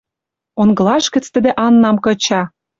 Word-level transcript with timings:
Онгылаш 0.61 1.05
гӹц 1.13 1.25
тӹдӹ 1.33 1.51
Аннам 1.65 1.97
кыча 2.05 2.41